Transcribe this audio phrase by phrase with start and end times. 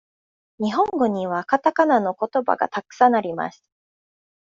[0.59, 3.63] 日本語にはかたかなのことばがたくさんあります。